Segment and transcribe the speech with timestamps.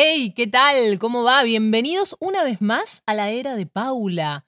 [0.00, 0.96] Hey, ¿qué tal?
[1.00, 1.42] ¿Cómo va?
[1.42, 4.46] Bienvenidos una vez más a la era de Paula.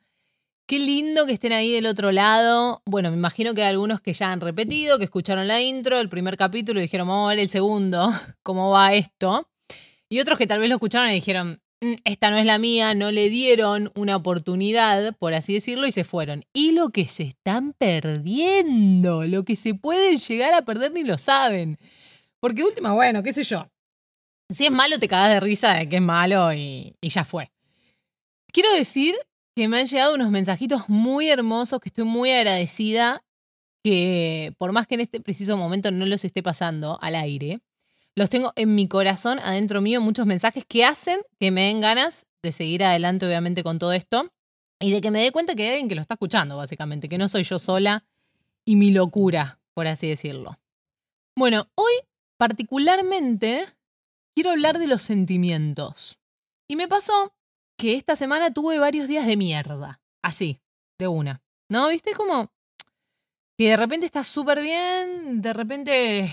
[0.69, 2.83] Qué lindo que estén ahí del otro lado.
[2.87, 6.09] Bueno, me imagino que hay algunos que ya han repetido, que escucharon la intro, el
[6.09, 8.13] primer capítulo y dijeron, vamos a ver el segundo,
[8.45, 9.51] cómo va esto.
[10.09, 12.95] Y otros que tal vez lo escucharon y dijeron, "Mm, esta no es la mía,
[12.95, 16.45] no le dieron una oportunidad, por así decirlo, y se fueron.
[16.53, 21.19] Y lo que se están perdiendo, lo que se pueden llegar a perder ni lo
[21.19, 21.77] saben.
[22.39, 23.69] Porque última, bueno, qué sé yo.
[24.51, 27.51] Si es malo, te cagas de risa de que es malo y, y ya fue.
[28.53, 29.15] Quiero decir
[29.55, 33.25] que me han llegado unos mensajitos muy hermosos, que estoy muy agradecida,
[33.83, 37.61] que por más que en este preciso momento no los esté pasando al aire,
[38.17, 42.27] los tengo en mi corazón, adentro mío, muchos mensajes que hacen que me den ganas
[42.43, 44.33] de seguir adelante, obviamente, con todo esto
[44.81, 47.19] y de que me dé cuenta que hay alguien que lo está escuchando, básicamente, que
[47.19, 48.05] no soy yo sola
[48.65, 50.59] y mi locura, por así decirlo.
[51.37, 51.93] Bueno, hoy
[52.37, 53.65] particularmente
[54.35, 56.19] quiero hablar de los sentimientos.
[56.69, 57.35] Y me pasó
[57.77, 60.61] que esta semana tuve varios días de mierda, así,
[60.99, 61.43] de una.
[61.69, 61.89] ¿No?
[61.89, 62.13] ¿Viste?
[62.15, 62.53] Como
[63.57, 66.33] que de repente estás súper bien, de repente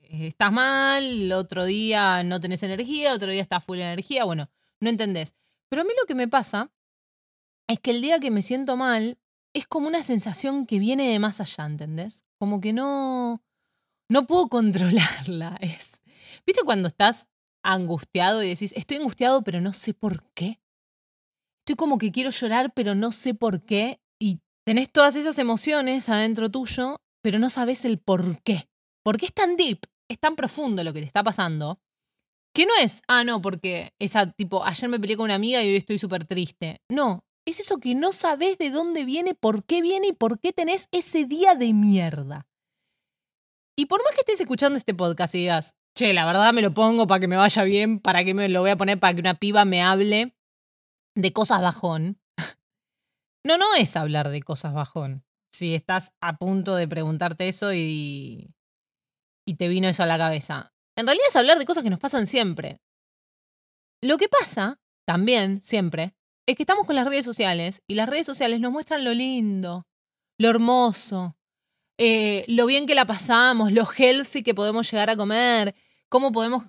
[0.00, 4.88] estás mal, otro día no tenés energía, otro día estás full de energía, bueno, no
[4.88, 5.34] entendés.
[5.68, 6.70] Pero a mí lo que me pasa
[7.66, 9.18] es que el día que me siento mal
[9.52, 12.24] es como una sensación que viene de más allá, ¿entendés?
[12.38, 13.42] Como que no,
[14.08, 15.56] no puedo controlarla.
[15.60, 16.02] Es,
[16.46, 17.26] ¿Viste cuando estás
[17.64, 20.60] angustiado y decís, estoy angustiado pero no sé por qué?
[21.62, 26.08] Estoy como que quiero llorar pero no sé por qué y tenés todas esas emociones
[26.08, 28.68] adentro tuyo, pero no sabes el por qué.
[29.02, 29.86] ¿Por qué es tan deep?
[30.08, 31.80] es tan profundo lo que te está pasando,
[32.54, 35.68] que no es, ah, no, porque esa tipo, ayer me peleé con una amiga y
[35.68, 36.82] hoy estoy súper triste.
[36.88, 40.52] No, es eso que no sabes de dónde viene, por qué viene y por qué
[40.52, 42.46] tenés ese día de mierda.
[43.76, 46.74] Y por más que estés escuchando este podcast y digas, che, la verdad me lo
[46.74, 49.20] pongo para que me vaya bien, para que me lo voy a poner para que
[49.20, 50.36] una piba me hable
[51.14, 52.20] de cosas bajón.
[53.46, 55.22] No, no es hablar de cosas bajón.
[55.52, 58.54] Si estás a punto de preguntarte eso y,
[59.46, 60.72] y te vino eso a la cabeza.
[60.96, 62.80] En realidad es hablar de cosas que nos pasan siempre.
[64.02, 66.14] Lo que pasa, también, siempre,
[66.46, 69.86] es que estamos con las redes sociales y las redes sociales nos muestran lo lindo,
[70.38, 71.36] lo hermoso,
[71.98, 75.74] eh, lo bien que la pasamos, lo healthy que podemos llegar a comer,
[76.14, 76.62] cómo podemos,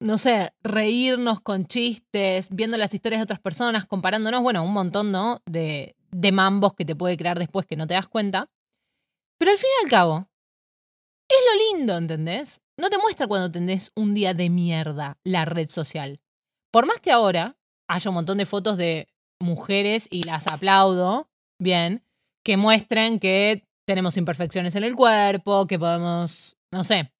[0.00, 5.10] no sé, reírnos con chistes, viendo las historias de otras personas, comparándonos, bueno, un montón,
[5.10, 5.40] ¿no?
[5.46, 8.50] De, de mambos que te puede crear después que no te das cuenta.
[9.38, 10.28] Pero al fin y al cabo,
[11.26, 12.60] es lo lindo, ¿entendés?
[12.76, 16.20] No te muestra cuando tenés un día de mierda la red social.
[16.70, 17.56] Por más que ahora
[17.88, 19.08] haya un montón de fotos de
[19.40, 22.04] mujeres, y las aplaudo, bien,
[22.44, 27.10] que muestren que tenemos imperfecciones en el cuerpo, que podemos, no sé,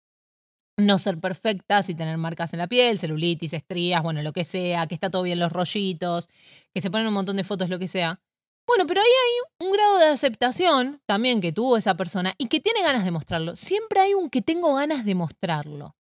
[0.86, 4.86] no ser perfectas y tener marcas en la piel, celulitis, estrías, bueno, lo que sea,
[4.86, 6.28] que está todo bien los rollitos,
[6.74, 8.20] que se ponen un montón de fotos, lo que sea.
[8.66, 12.60] Bueno, pero ahí hay un grado de aceptación también que tuvo esa persona y que
[12.60, 13.56] tiene ganas de mostrarlo.
[13.56, 15.96] Siempre hay un que tengo ganas de mostrarlo.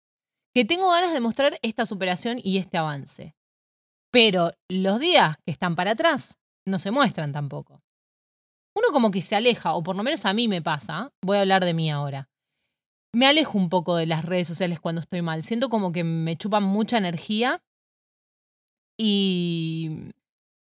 [0.54, 3.36] Que tengo ganas de mostrar esta superación y este avance.
[4.10, 7.82] Pero los días que están para atrás no se muestran tampoco.
[8.74, 11.40] Uno como que se aleja, o por lo menos a mí me pasa, voy a
[11.40, 12.28] hablar de mí ahora.
[13.12, 15.42] Me alejo un poco de las redes sociales cuando estoy mal.
[15.42, 17.62] Siento como que me chupan mucha energía
[18.98, 20.12] y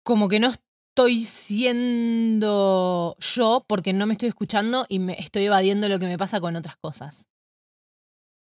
[0.03, 5.89] como que no estoy siendo yo porque no me estoy escuchando y me estoy evadiendo
[5.89, 7.29] lo que me pasa con otras cosas.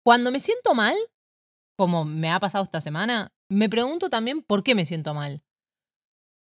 [0.03, 0.95] Cuando me siento mal,
[1.77, 5.41] como me ha pasado esta semana, me pregunto también por qué me siento mal.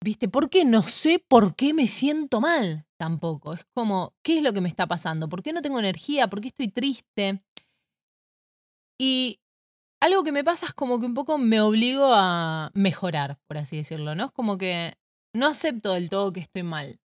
[0.04, 0.28] ¿Viste?
[0.28, 3.54] Porque no sé por qué me siento mal tampoco.
[3.54, 5.30] Es como, ¿qué es lo que me está pasando?
[5.30, 6.28] ¿Por qué no tengo energía?
[6.28, 7.44] ¿Por qué estoy triste?
[9.00, 9.40] Y
[10.02, 13.78] algo que me pasa es como que un poco me obligo a mejorar, por así
[13.78, 14.26] decirlo, ¿no?
[14.26, 14.98] Es como que
[15.34, 17.00] no acepto del todo que estoy mal.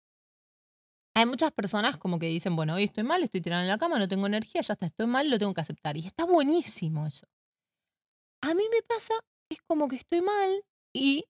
[1.16, 3.98] Hay muchas personas como que dicen, bueno, hoy estoy mal, estoy tirando en la cama,
[3.98, 5.96] no tengo energía, ya está, estoy mal, lo tengo que aceptar.
[5.96, 7.26] Y está buenísimo eso.
[8.42, 9.14] A mí me pasa,
[9.50, 11.24] es como que estoy mal y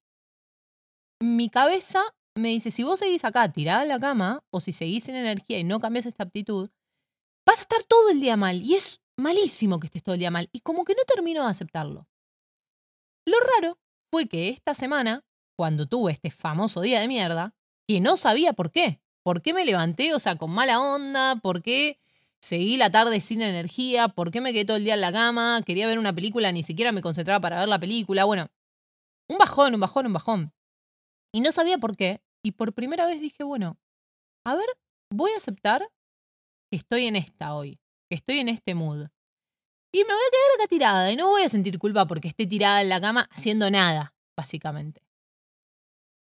[1.24, 2.02] mi cabeza
[2.34, 5.58] me dice, si vos seguís acá tirada en la cama, o si seguís sin energía
[5.58, 6.68] y no cambias esta actitud,
[7.46, 8.62] vas a estar todo el día mal.
[8.62, 10.48] Y es malísimo que estés todo el día mal.
[10.52, 12.08] Y como que no termino de aceptarlo.
[13.26, 13.78] Lo raro
[14.10, 15.24] fue que esta semana
[15.56, 17.54] cuando tuve este famoso día de mierda,
[17.86, 19.00] que no sabía por qué.
[19.22, 21.36] ¿Por qué me levanté, o sea, con mala onda?
[21.36, 21.98] ¿Por qué
[22.40, 24.08] seguí la tarde sin energía?
[24.08, 25.62] ¿Por qué me quedé todo el día en la cama?
[25.64, 28.24] Quería ver una película, ni siquiera me concentraba para ver la película.
[28.24, 28.48] Bueno,
[29.28, 30.52] un bajón, un bajón, un bajón.
[31.34, 32.22] Y no sabía por qué.
[32.44, 33.76] Y por primera vez dije, bueno,
[34.46, 34.66] a ver,
[35.10, 35.90] voy a aceptar
[36.70, 39.08] que estoy en esta hoy, que estoy en este mood.
[39.92, 42.46] Y me voy a quedar acá tirada y no voy a sentir culpa porque esté
[42.46, 45.02] tirada en la cama haciendo nada, básicamente.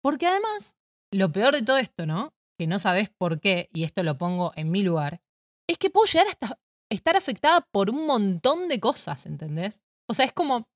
[0.02, 0.78] Porque además,
[1.12, 2.34] lo peor de todo esto, ¿no?
[2.58, 5.22] Que no sabes por qué, y esto lo pongo en mi lugar,
[5.68, 6.58] es que puedo llegar a
[6.90, 9.84] estar afectada por un montón de cosas, ¿entendés?
[10.10, 10.70] O sea, es como,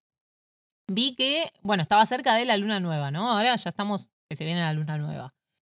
[0.88, 3.32] vi que, bueno, estaba cerca de la luna nueva, ¿no?
[3.32, 5.34] Ahora ya estamos, que se viene la luna nueva.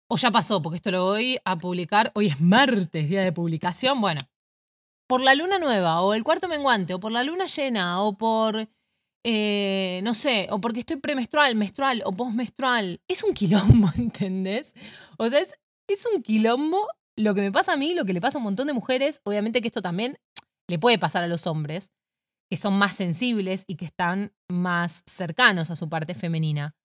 [0.09, 4.01] O ya pasó, porque esto lo voy a publicar, hoy es martes, día de publicación,
[4.01, 4.21] bueno.
[5.07, 8.69] Por la luna nueva, o el cuarto menguante, o por la luna llena, o por,
[9.23, 13.01] eh, no sé, o porque estoy premenstrual, menstrual o postmenstrual.
[13.07, 14.73] Es un quilombo, ¿entendés?
[15.17, 15.57] O sea, es,
[15.87, 16.87] es un quilombo
[17.17, 19.21] lo que me pasa a mí, lo que le pasa a un montón de mujeres.
[19.23, 20.17] Obviamente que esto también
[20.67, 21.91] le puede pasar a los hombres
[22.49, 26.75] que son más sensibles y que están más cercanos a su parte femenina.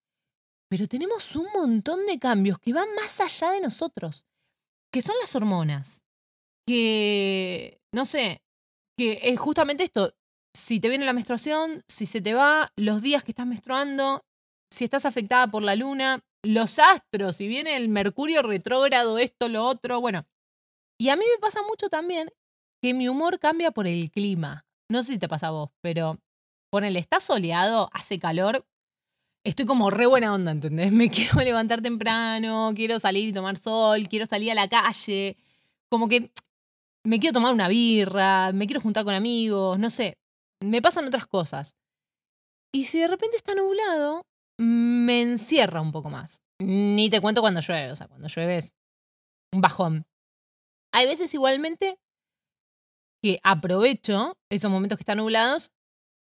[0.69, 4.27] Pero tenemos un montón de cambios que van más allá de nosotros,
[4.93, 6.03] que son las hormonas,
[6.67, 8.43] que, no sé,
[8.99, 10.15] que es justamente esto,
[10.57, 14.25] si te viene la menstruación, si se te va, los días que estás menstruando,
[14.73, 19.67] si estás afectada por la luna, los astros, si viene el mercurio retrógrado, esto, lo
[19.67, 20.27] otro, bueno.
[20.99, 22.31] Y a mí me pasa mucho también
[22.83, 24.67] que mi humor cambia por el clima.
[24.91, 26.19] No sé si te pasa a vos, pero
[26.71, 28.67] ponele, está soleado, hace calor.
[29.47, 30.93] Estoy como re buena onda, ¿entendés?
[30.93, 35.37] Me quiero levantar temprano, quiero salir y tomar sol, quiero salir a la calle.
[35.89, 36.33] Como que
[37.05, 40.19] me quiero tomar una birra, me quiero juntar con amigos, no sé.
[40.61, 41.77] Me pasan otras cosas.
[42.75, 44.27] Y si de repente está nublado,
[44.59, 46.43] me encierra un poco más.
[46.59, 48.73] Ni te cuento cuando llueve, o sea, cuando llueve es
[49.53, 50.07] un bajón.
[50.93, 52.01] Hay veces igualmente
[53.23, 55.71] que aprovecho esos momentos que están nublados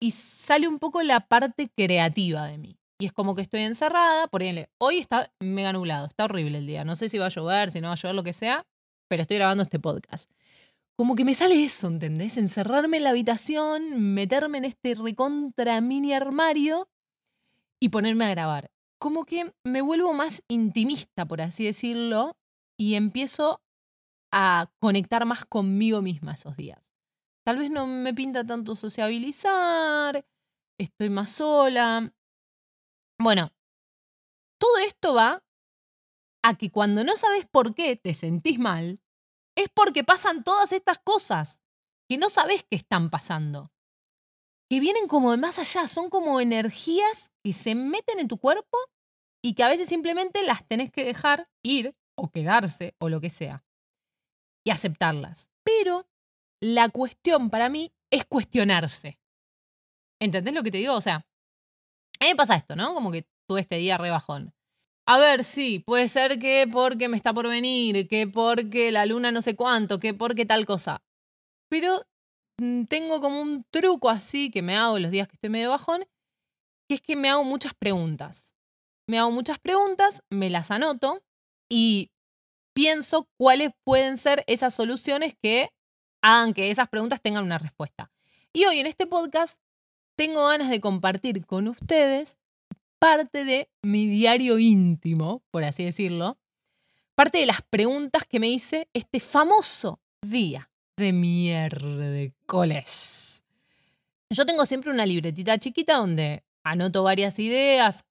[0.01, 2.78] y sale un poco la parte creativa de mí.
[3.01, 6.67] Y es como que estoy encerrada, por ejemplo, hoy está mega nublado, está horrible el
[6.67, 8.67] día, no sé si va a llover, si no va a llover, lo que sea,
[9.09, 10.29] pero estoy grabando este podcast.
[10.97, 12.37] Como que me sale eso, ¿entendés?
[12.39, 16.89] Encerrarme en la habitación, meterme en este recontra mini armario
[17.79, 18.73] y ponerme a grabar.
[18.99, 22.37] Como que me vuelvo más intimista, por así decirlo,
[22.77, 23.63] y empiezo
[24.33, 26.93] a conectar más conmigo misma esos días.
[27.45, 30.27] Tal vez no me pinta tanto sociabilizar,
[30.79, 32.13] estoy más sola.
[33.21, 33.53] Bueno,
[34.61, 35.45] todo esto va
[36.45, 39.01] a que cuando no sabes por qué te sentís mal,
[39.57, 41.61] es porque pasan todas estas cosas
[42.09, 43.73] que no sabes que están pasando.
[44.71, 48.79] Que vienen como de más allá, son como energías que se meten en tu cuerpo
[49.43, 53.31] y que a veces simplemente las tenés que dejar ir o quedarse o lo que
[53.31, 53.65] sea
[54.65, 55.51] y aceptarlas.
[55.65, 56.09] Pero
[56.61, 59.19] la cuestión para mí es cuestionarse.
[60.21, 60.95] ¿Entendés lo que te digo?
[60.95, 61.28] O sea,
[62.21, 62.95] a mí me pasa esto, ¿no?
[62.95, 64.53] Como que tuve este día rebajón.
[65.07, 69.33] A ver, sí, puede ser que porque me está por venir, que porque la luna
[69.33, 71.03] no sé cuánto, que porque tal cosa.
[71.71, 72.03] Pero
[72.61, 76.05] mm, tengo como un truco así que me hago los días que estoy medio bajón,
[76.89, 78.55] que es que me hago muchas preguntas.
[79.09, 81.23] Me hago muchas preguntas, me las anoto
[81.71, 82.11] y
[82.75, 85.71] pienso cuáles pueden ser esas soluciones que
[86.23, 88.11] hagan que esas preguntas tengan una respuesta.
[88.53, 89.59] Y hoy en este podcast
[90.19, 92.37] tengo ganas de compartir con ustedes
[92.99, 96.37] parte de mi diario íntimo, por así decirlo,
[97.15, 102.35] parte de las preguntas que me hice este famoso día de miércoles.
[104.29, 108.05] Yo tengo siempre una libretita chiquita donde anoto varias ideas,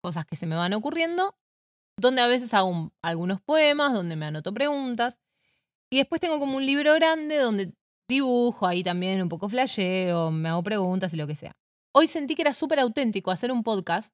[0.00, 1.36] cosas que se me van ocurriendo
[1.96, 5.20] donde a veces hago algunos poemas, donde me anoto preguntas.
[5.90, 7.72] Y después tengo como un libro grande donde
[8.10, 11.56] dibujo, ahí también un poco flasheo, me hago preguntas y lo que sea.
[11.92, 14.12] Hoy sentí que era súper auténtico hacer un podcast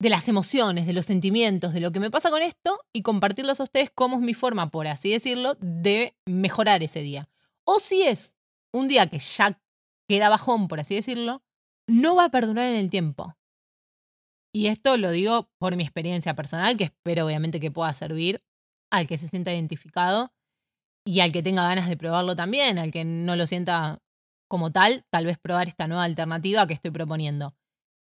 [0.00, 3.60] de las emociones, de los sentimientos, de lo que me pasa con esto y compartirlos
[3.60, 7.28] a ustedes como es mi forma, por así decirlo, de mejorar ese día.
[7.64, 8.36] O si es
[8.72, 9.60] un día que ya
[10.08, 11.42] queda bajón, por así decirlo,
[11.86, 13.36] no va a perdurar en el tiempo.
[14.52, 18.40] Y esto lo digo por mi experiencia personal, que espero obviamente que pueda servir
[18.90, 20.32] al que se sienta identificado
[21.06, 23.98] y al que tenga ganas de probarlo también, al que no lo sienta
[24.48, 27.54] como tal, tal vez probar esta nueva alternativa que estoy proponiendo.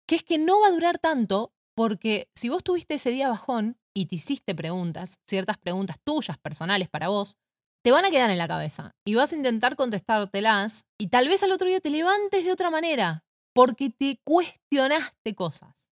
[0.08, 3.78] Que es que no va a durar tanto porque si vos tuviste ese día bajón
[3.96, 7.38] y te hiciste preguntas, ciertas preguntas tuyas, personales para vos,
[7.84, 11.44] te van a quedar en la cabeza y vas a intentar contestártelas y tal vez
[11.44, 13.24] al otro día te levantes de otra manera
[13.54, 15.90] porque te cuestionaste cosas.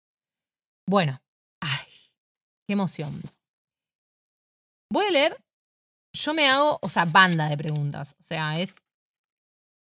[0.88, 1.22] Bueno,
[1.62, 1.88] ay,
[2.68, 3.22] qué emoción.
[4.92, 5.45] Voy a leer,
[6.16, 8.16] yo me hago, o sea, banda de preguntas.
[8.20, 8.74] O sea, es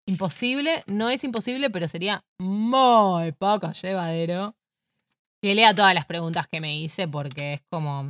[0.07, 4.57] imposible, no es imposible, pero sería muy poco llevadero
[5.41, 8.05] que lea todas las preguntas que me hice porque es como,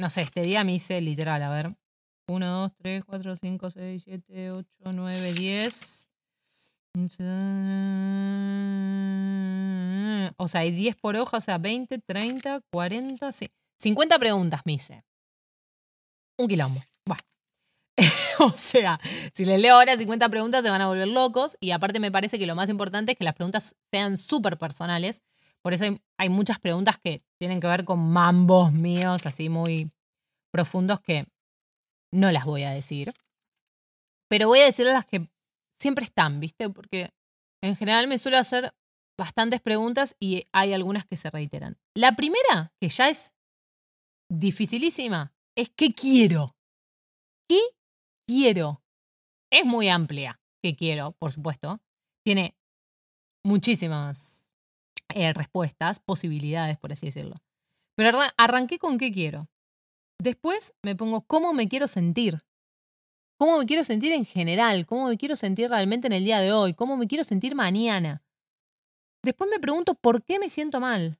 [0.00, 1.76] no sé, este día me hice literal, a ver,
[2.28, 6.08] 1, 2, 3, 4, 5, 6, 7, 8, 9, 10.
[10.36, 13.50] O sea, hay 10 por hoja, o sea, 20, 30, 40, sí.
[13.78, 15.04] 50 preguntas me hice.
[16.38, 16.80] Un quilombo.
[18.40, 19.00] O sea,
[19.32, 22.38] si les leo ahora 50 preguntas se van a volver locos y aparte me parece
[22.38, 25.22] que lo más importante es que las preguntas sean súper personales.
[25.62, 29.90] Por eso hay, hay muchas preguntas que tienen que ver con mambos míos, así muy
[30.52, 31.26] profundos que
[32.12, 33.12] no las voy a decir.
[34.28, 35.28] Pero voy a decir las que
[35.80, 36.68] siempre están, ¿viste?
[36.68, 37.10] Porque
[37.62, 38.74] en general me suelo hacer
[39.16, 41.78] bastantes preguntas y hay algunas que se reiteran.
[41.94, 43.32] La primera, que ya es
[44.28, 46.56] dificilísima, es ¿qué quiero?
[47.48, 47.60] ¿Qué
[48.26, 48.82] quiero?
[49.50, 51.12] Es muy amplia, ¿qué quiero?
[51.12, 51.80] Por supuesto.
[52.24, 52.56] Tiene
[53.44, 54.50] muchísimas
[55.14, 57.36] eh, respuestas, posibilidades, por así decirlo.
[57.96, 59.48] Pero arranqué con qué quiero.
[60.20, 62.40] Después me pongo cómo me quiero sentir.
[63.38, 66.52] Cómo me quiero sentir en general, cómo me quiero sentir realmente en el día de
[66.52, 68.22] hoy, cómo me quiero sentir mañana.
[69.24, 71.18] Después me pregunto por qué me siento mal,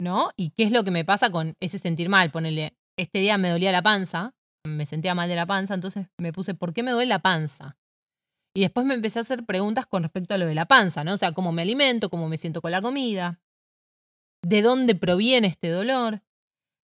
[0.00, 0.30] ¿no?
[0.36, 2.30] Y qué es lo que me pasa con ese sentir mal.
[2.30, 4.34] Ponele, este día me dolía la panza,
[4.66, 7.76] me sentía mal de la panza, entonces me puse, ¿por qué me duele la panza?
[8.56, 11.14] Y después me empecé a hacer preguntas con respecto a lo de la panza, ¿no?
[11.14, 13.40] O sea, cómo me alimento, cómo me siento con la comida,
[14.42, 16.22] de dónde proviene este dolor,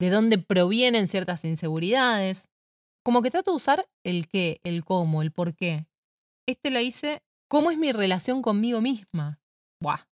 [0.01, 2.49] de dónde provienen ciertas inseguridades.
[3.03, 5.87] Como que trato de usar el qué, el cómo, el por qué.
[6.47, 9.41] Este la hice, ¿cómo es mi relación conmigo misma?
[9.81, 10.07] Buah,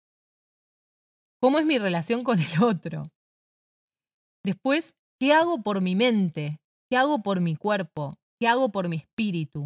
[1.42, 3.10] ¿Cómo es mi relación con el otro?
[4.44, 6.60] Después, ¿qué hago por mi mente?
[6.90, 8.16] ¿Qué hago por mi cuerpo?
[8.40, 9.66] ¿Qué hago por mi espíritu?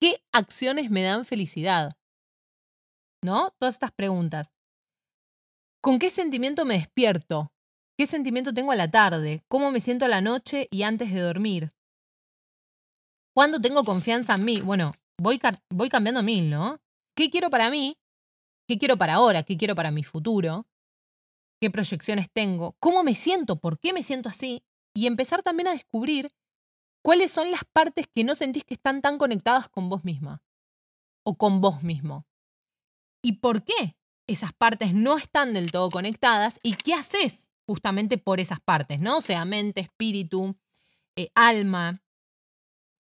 [0.00, 1.96] ¿Qué acciones me dan felicidad?
[3.22, 3.50] ¿No?
[3.58, 4.52] Todas estas preguntas.
[5.82, 7.52] ¿Con qué sentimiento me despierto?
[7.98, 9.42] ¿Qué sentimiento tengo a la tarde?
[9.48, 11.72] ¿Cómo me siento a la noche y antes de dormir?
[13.34, 14.60] ¿Cuándo tengo confianza en mí?
[14.60, 15.40] Bueno, voy,
[15.70, 16.80] voy cambiando mil, ¿no?
[17.16, 17.98] ¿Qué quiero para mí?
[18.68, 19.42] ¿Qué quiero para ahora?
[19.42, 20.66] ¿Qué quiero para mi futuro?
[21.60, 24.62] qué proyecciones tengo, cómo me siento, por qué me siento así,
[24.94, 26.30] y empezar también a descubrir
[27.08, 30.42] cuáles son las partes que no sentís que están tan conectadas con vos misma
[31.24, 32.26] o con vos mismo.
[33.22, 33.96] ¿Y por qué
[34.26, 39.22] esas partes no están del todo conectadas y qué haces justamente por esas partes, ¿no?
[39.22, 40.54] Sea, mente, espíritu,
[41.16, 42.02] eh, alma.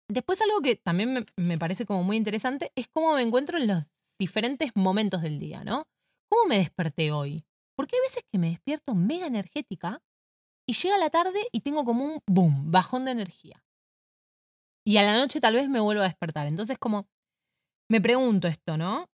[0.09, 3.67] Después algo que también me, me parece como muy interesante es cómo me encuentro en
[3.67, 3.85] los
[4.19, 5.87] diferentes momentos del día, ¿no?
[6.27, 7.45] ¿Cómo me desperté hoy?
[7.77, 10.03] Porque hay veces que me despierto mega energética
[10.67, 13.64] y llega la tarde y tengo como un boom, bajón de energía.
[14.85, 16.47] Y a la noche tal vez me vuelvo a despertar.
[16.47, 17.07] Entonces como
[17.89, 19.09] me pregunto esto, ¿no?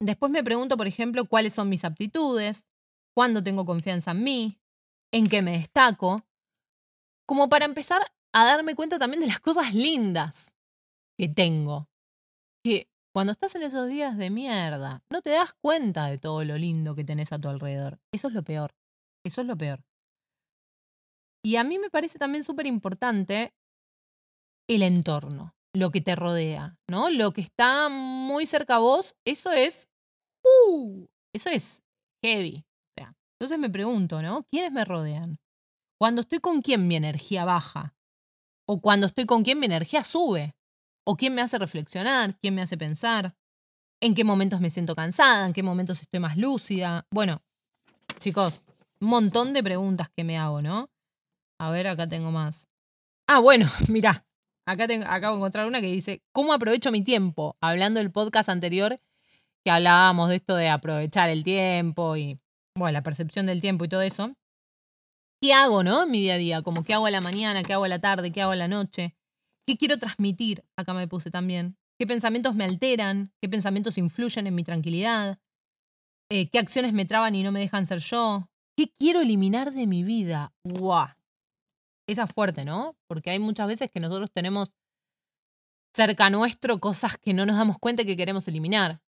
[0.00, 2.64] Después me pregunto, por ejemplo, cuáles son mis aptitudes,
[3.14, 4.58] cuándo tengo confianza en mí,
[5.12, 6.24] en qué me destaco,
[7.26, 8.02] como para empezar
[8.34, 10.54] a darme cuenta también de las cosas lindas
[11.18, 11.88] que tengo.
[12.64, 16.56] Que cuando estás en esos días de mierda, no te das cuenta de todo lo
[16.56, 18.00] lindo que tenés a tu alrededor.
[18.12, 18.74] Eso es lo peor.
[19.24, 19.84] Eso es lo peor.
[21.44, 23.54] Y a mí me parece también súper importante
[24.68, 27.10] el entorno, lo que te rodea, ¿no?
[27.10, 29.88] Lo que está muy cerca a vos, eso es.
[30.44, 31.06] ¡Uh!
[31.32, 31.82] Eso es
[32.22, 32.64] heavy.
[33.42, 34.46] Entonces me pregunto, ¿no?
[34.52, 35.40] ¿Quiénes me rodean?
[35.98, 37.92] Cuando estoy con quién mi energía baja.
[38.68, 40.54] O cuando estoy con quién mi energía sube.
[41.04, 42.38] ¿O quién me hace reflexionar?
[42.38, 43.34] ¿Quién me hace pensar?
[44.00, 45.44] ¿En qué momentos me siento cansada?
[45.44, 47.08] ¿En qué momentos estoy más lúcida?
[47.10, 47.42] Bueno,
[48.20, 48.62] chicos,
[49.00, 50.92] un montón de preguntas que me hago, ¿no?
[51.58, 52.68] A ver, acá tengo más.
[53.26, 54.24] Ah, bueno, mirá,
[54.66, 57.56] acá tengo, acabo de encontrar una que dice, ¿cómo aprovecho mi tiempo?
[57.60, 58.98] Hablando del podcast anterior
[59.64, 62.40] que hablábamos de esto de aprovechar el tiempo y,
[62.76, 64.34] bueno, la percepción del tiempo y todo eso.
[65.40, 66.04] ¿Qué hago, no?
[66.04, 68.00] En mi día a día, como qué hago a la mañana, qué hago a la
[68.00, 69.16] tarde, qué hago a la noche.
[69.66, 70.64] ¿Qué quiero transmitir?
[70.76, 71.76] Acá me puse también.
[71.98, 73.32] ¿Qué pensamientos me alteran?
[73.40, 75.38] ¿Qué pensamientos influyen en mi tranquilidad?
[76.30, 78.48] Eh, ¿Qué acciones me traban y no me dejan ser yo?
[78.76, 80.52] ¿Qué quiero eliminar de mi vida?
[80.64, 81.08] ¡Guau!
[82.06, 82.96] Esa es fuerte, ¿no?
[83.06, 84.74] Porque hay muchas veces que nosotros tenemos
[85.94, 89.00] cerca nuestro cosas que no nos damos cuenta que queremos eliminar.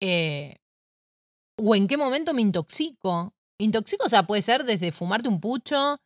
[0.00, 0.56] Eh,
[1.56, 3.34] ¿O en qué momento me intoxico?
[3.58, 6.00] Intoxico, o sea, puede ser desde fumarte un pucho,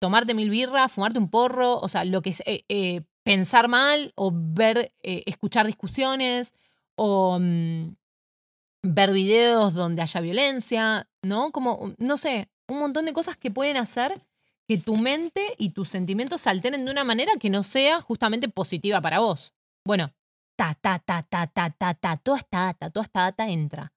[0.00, 4.12] tomarte mil birras, fumarte un porro, o sea, lo que es eh, eh, pensar mal
[4.16, 6.52] o ver, escuchar discusiones
[6.96, 7.94] o mm,
[8.82, 11.52] ver videos donde haya violencia, ¿no?
[11.52, 14.20] Como, no sé, un montón de cosas que pueden hacer
[14.68, 18.50] que tu mente y tus sentimientos se alteren de una manera que no sea justamente
[18.50, 19.54] positiva para vos.
[19.84, 20.12] Bueno,
[20.56, 23.94] ta, ta, ta, ta, ta, ta, ta, toda esta data, toda esta data entra.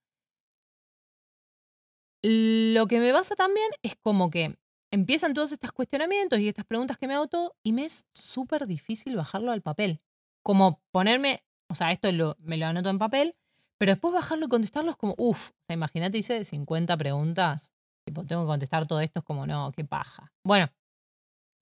[2.24, 4.58] Lo que me pasa también es como que
[4.92, 8.66] empiezan todos estos cuestionamientos y estas preguntas que me hago todo y me es súper
[8.66, 10.02] difícil bajarlo al papel.
[10.44, 12.08] Como ponerme, o sea, esto
[12.40, 13.36] me lo anoto en papel,
[13.78, 17.74] Pero después bajarlo y contestarlo es como, uff, o sea, imagínate, hice 50 preguntas.
[18.14, 20.32] Tengo que contestar todo esto, es como, no, qué paja.
[20.46, 20.70] Bueno,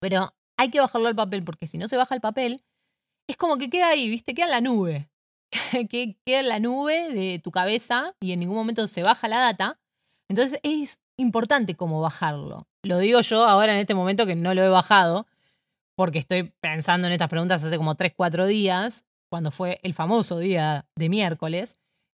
[0.00, 2.64] pero hay que bajarlo al papel porque si no se baja el papel,
[3.28, 4.34] es como que queda ahí, ¿viste?
[4.34, 5.10] Queda en la nube.
[5.90, 9.40] que queda en la nube de tu cabeza y en ningún momento se baja la
[9.40, 9.80] data.
[10.28, 12.68] Entonces es importante cómo bajarlo.
[12.82, 15.26] Lo digo yo ahora en este momento que no lo he bajado,
[15.96, 20.38] porque estoy pensando en estas preguntas hace como 3, 4 días, cuando fue el famoso
[20.38, 21.76] día de miércoles.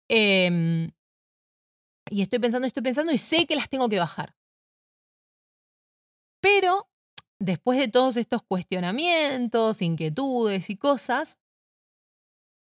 [0.10, 0.92] Em,
[2.12, 4.36] y estoy pensando, estoy pensando y sé que las tengo que bajar.
[6.42, 6.90] Pero
[7.40, 11.40] después de todos estos cuestionamientos, inquietudes y cosas,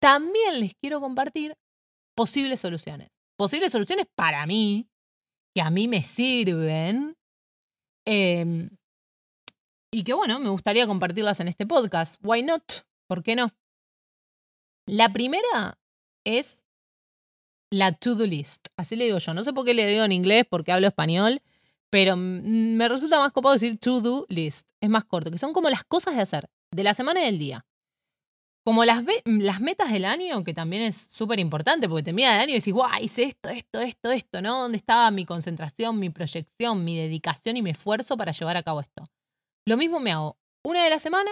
[0.01, 1.57] también les quiero compartir
[2.15, 3.21] posibles soluciones.
[3.37, 4.89] Posibles soluciones para mí,
[5.53, 7.17] que a mí me sirven.
[8.07, 8.71] Em,
[9.93, 12.25] y que bueno, me gustaría compartirlas en este podcast.
[12.25, 12.63] Why not?
[13.09, 13.53] ¿Por qué no?
[14.87, 15.81] La primera
[16.25, 16.64] es
[17.75, 18.69] la to-do list.
[18.77, 19.35] Así le digo yo.
[19.35, 21.43] No sé por qué le digo en inglés porque hablo español,
[21.91, 24.69] pero me resulta más copado decir to-do list.
[24.81, 27.39] Es más corto, que son como las cosas de hacer de la semana y del
[27.39, 27.67] día.
[28.65, 32.41] Como las, las metas del año, que también es súper importante, porque te mira el
[32.41, 34.63] año y decís, guau, hice esto, esto, esto, esto, ¿no?
[34.63, 38.81] ¿Dónde estaba mi concentración, mi proyección, mi dedicación y mi esfuerzo para llevar a cabo
[38.81, 39.11] esto?
[39.67, 41.31] Lo mismo me hago una de la semana,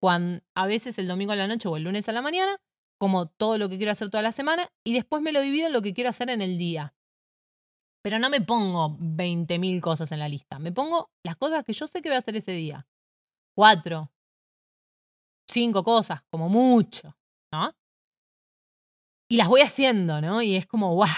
[0.00, 2.60] cuando, a veces el domingo a la noche o el lunes a la mañana,
[2.98, 5.72] como todo lo que quiero hacer toda la semana y después me lo divido en
[5.72, 6.94] lo que quiero hacer en el día.
[8.02, 11.86] Pero no me pongo 20.000 cosas en la lista, me pongo las cosas que yo
[11.86, 12.86] sé que voy a hacer ese día.
[13.56, 14.10] Cuatro,
[15.48, 17.16] cinco cosas, como mucho,
[17.52, 17.72] ¿no?
[19.30, 20.42] Y las voy haciendo, ¿no?
[20.42, 21.10] Y es como, ¡guau!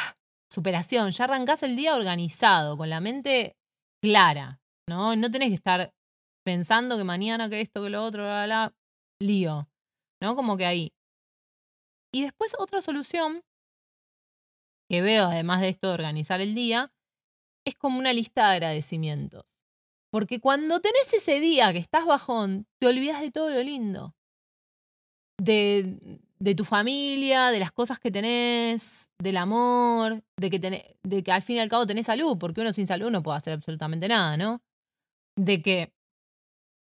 [0.52, 3.56] Superación, ya arrancás el día organizado, con la mente
[4.02, 5.14] clara, ¿no?
[5.14, 5.92] No tenés que estar
[6.44, 8.75] pensando que mañana, que esto, que lo otro, bla, bla, bla,
[9.20, 9.68] lío,
[10.20, 10.34] ¿no?
[10.34, 10.92] Como que ahí.
[12.12, 13.42] Y después otra solución
[14.88, 16.92] que veo, además de esto de organizar el día,
[17.64, 19.44] es como una lista de agradecimientos.
[20.10, 24.16] Porque cuando tenés ese día que estás bajón, te olvidas de todo lo lindo.
[25.40, 30.58] De, de tu familia, de las cosas que tenés, del amor, de que,
[31.02, 33.38] de que al fin y al cabo tenés salud, porque uno sin salud no puede
[33.38, 34.60] hacer absolutamente nada, ¿no?
[35.36, 35.94] De que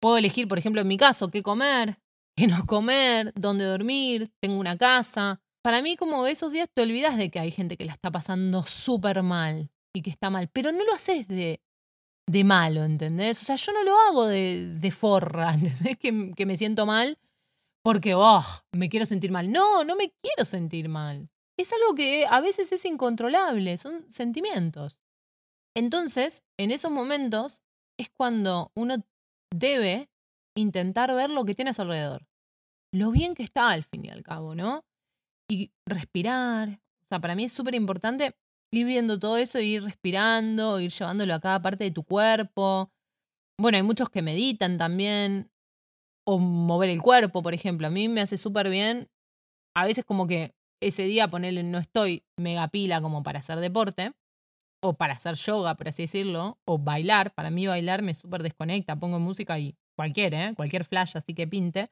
[0.01, 1.99] puedo elegir, por ejemplo, en mi caso, qué comer,
[2.35, 5.41] qué no comer, dónde dormir, tengo una casa.
[5.63, 8.63] Para mí, como esos días te olvidas de que hay gente que la está pasando
[8.63, 11.61] súper mal y que está mal, pero no lo haces de,
[12.27, 13.41] de malo, ¿entendés?
[13.41, 15.97] O sea, yo no lo hago de, de forra, ¿entendés?
[15.97, 17.17] Que, que me siento mal
[17.83, 19.51] porque, oh, me quiero sentir mal.
[19.51, 21.29] No, no me quiero sentir mal.
[21.57, 24.99] Es algo que a veces es incontrolable, son sentimientos.
[25.75, 27.61] Entonces, en esos momentos
[27.99, 28.95] es cuando uno
[29.53, 30.09] debe
[30.55, 32.27] intentar ver lo que tienes alrededor.
[32.93, 34.85] Lo bien que está al fin y al cabo, ¿no?
[35.49, 36.69] Y respirar.
[37.03, 38.35] O sea, para mí es súper importante
[38.71, 42.91] ir viendo todo eso, ir respirando, ir llevándolo a cada parte de tu cuerpo.
[43.59, 45.49] Bueno, hay muchos que meditan también.
[46.25, 47.87] O mover el cuerpo, por ejemplo.
[47.87, 49.09] A mí me hace súper bien.
[49.75, 54.13] A veces como que ese día, ponerle, no estoy mega pila como para hacer deporte.
[54.81, 56.59] O para hacer yoga, por así decirlo.
[56.65, 57.33] O bailar.
[57.33, 58.99] Para mí bailar me súper desconecta.
[58.99, 60.53] Pongo música y cualquier, ¿eh?
[60.55, 61.91] cualquier flash así que pinte.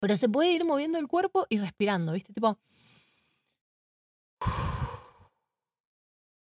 [0.00, 2.32] Pero se puede ir moviendo el cuerpo y respirando, ¿viste?
[2.32, 2.58] Tipo.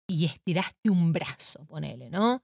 [0.09, 2.43] Y estiraste un brazo, ponele, ¿no?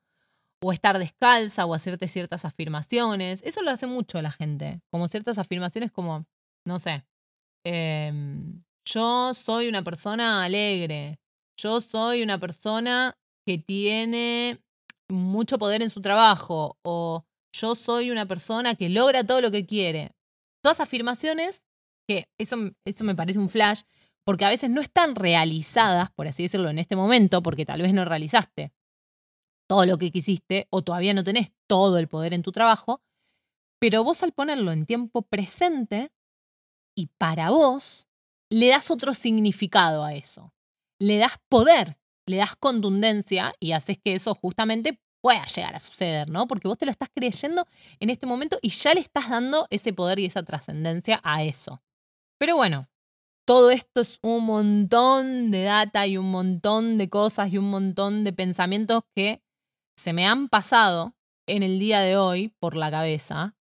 [0.62, 3.42] O estar descalza o hacerte ciertas afirmaciones.
[3.44, 4.82] Eso lo hace mucho la gente.
[4.90, 6.26] Como ciertas afirmaciones como,
[6.66, 7.04] no sé,
[7.64, 11.18] em, yo soy una persona alegre.
[11.56, 14.62] Yo soy una persona que tiene
[15.08, 16.78] mucho poder en su trabajo.
[16.82, 20.12] O yo soy una persona que logra todo lo que quiere.
[20.62, 21.66] Todas afirmaciones
[22.06, 23.82] que eso, eso me parece un flash,
[24.24, 27.92] porque a veces no están realizadas, por así decirlo, en este momento, porque tal vez
[27.92, 28.72] no realizaste
[29.68, 33.02] todo lo que quisiste o todavía no tenés todo el poder en tu trabajo,
[33.78, 36.10] pero vos al ponerlo en tiempo presente
[36.96, 38.08] y para vos,
[38.50, 40.52] le das otro significado a eso.
[40.98, 46.28] Le das poder, le das contundencia y haces que eso justamente pueda llegar a suceder,
[46.30, 46.46] ¿no?
[46.46, 47.66] Porque vos te lo estás creyendo
[47.98, 51.82] en este momento y ya le estás dando ese poder y esa trascendencia a eso.
[52.38, 52.88] Pero bueno,
[53.46, 58.24] todo esto es un montón de data y un montón de cosas y un montón
[58.24, 59.42] de pensamientos que
[59.98, 61.14] se me han pasado
[61.46, 63.56] en el día de hoy por la cabeza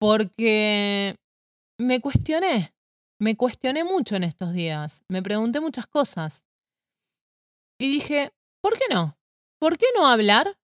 [0.00, 1.14] porque
[1.78, 2.74] me cuestioné,
[3.20, 6.44] me cuestioné mucho en estos días, me pregunté muchas cosas
[7.78, 9.16] y dije, ¿por qué no?
[9.60, 10.58] ¿Por qué no hablar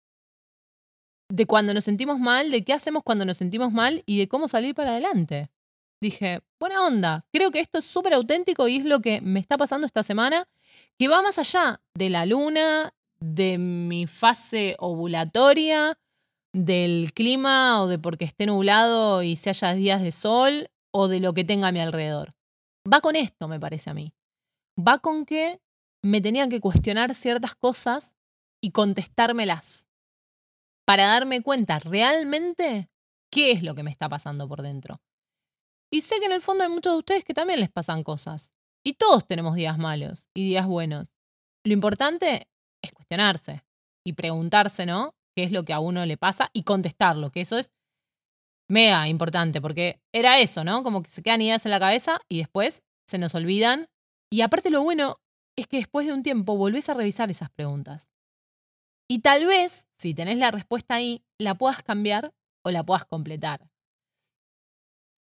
[1.28, 4.48] de cuando nos sentimos mal, de qué hacemos cuando nos sentimos mal y de cómo
[4.48, 5.46] salir para adelante.
[6.00, 9.56] dije, buena onda, creo que esto es súper auténtico y es lo que me está
[9.56, 10.48] pasando esta semana,
[10.96, 15.98] que va más allá de la luna, de mi fase ovulatoria,
[16.52, 21.20] del clima o de porque esté nublado y se haya días de sol o de
[21.20, 22.34] lo que tenga a mi alrededor.
[22.90, 24.14] Va con esto, me parece a mí.
[24.78, 25.60] Va con que
[26.02, 28.16] me tenían que cuestionar ciertas cosas
[28.60, 29.87] y contestármelas
[30.88, 32.88] para darme cuenta realmente
[33.30, 35.02] qué es lo que me está pasando por dentro.
[35.92, 38.54] Y sé que en el fondo hay muchos de ustedes que también les pasan cosas.
[38.82, 41.08] Y todos tenemos días malos y días buenos.
[41.62, 42.48] Lo importante
[42.82, 43.66] es cuestionarse
[44.02, 45.14] y preguntarse, ¿no?
[45.36, 46.48] ¿Qué es lo que a uno le pasa?
[46.54, 47.70] Y contestarlo, que eso es
[48.66, 50.82] mega importante, porque era eso, ¿no?
[50.82, 53.90] Como que se quedan ideas en la cabeza y después se nos olvidan.
[54.32, 55.20] Y aparte lo bueno
[55.54, 58.10] es que después de un tiempo volvés a revisar esas preguntas.
[59.10, 63.70] Y tal vez, si tenés la respuesta ahí, la puedas cambiar o la puedas completar.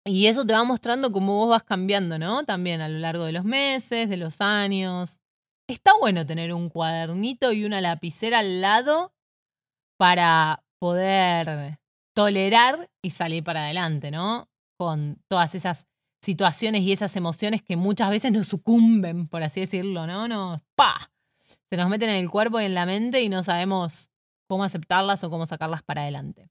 [0.05, 2.45] Y eso te va mostrando cómo vos vas cambiando, ¿no?
[2.45, 5.21] También a lo largo de los meses, de los años.
[5.69, 9.15] Está bueno tener un cuadernito y una lapicera al lado
[9.97, 11.79] para poder
[12.15, 14.49] tolerar y salir para adelante, ¿no?
[14.77, 15.87] Con todas esas
[16.21, 20.27] situaciones y esas emociones que muchas veces nos sucumben, por así decirlo, ¿no?
[20.27, 21.12] Nos, ¡pa!
[21.71, 24.11] Se nos meten en el cuerpo y en la mente y no sabemos
[24.49, 26.51] cómo aceptarlas o cómo sacarlas para adelante.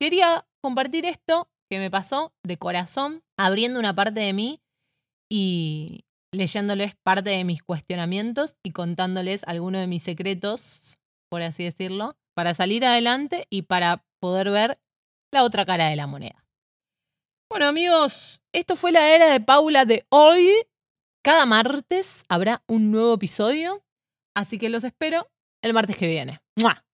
[0.00, 4.60] Quería compartir esto que me pasó de corazón, abriendo una parte de mí
[5.30, 10.98] y leyéndoles parte de mis cuestionamientos y contándoles algunos de mis secretos,
[11.30, 14.78] por así decirlo, para salir adelante y para poder ver
[15.32, 16.44] la otra cara de la moneda.
[17.50, 20.52] Bueno amigos, esto fue la era de Paula de hoy.
[21.22, 23.84] Cada martes habrá un nuevo episodio,
[24.34, 25.30] así que los espero
[25.62, 26.40] el martes que viene.
[26.56, 26.84] ¡Mua!